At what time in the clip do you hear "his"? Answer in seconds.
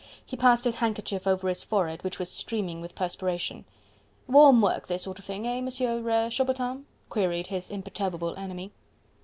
0.65-0.77, 1.47-1.63, 7.45-7.69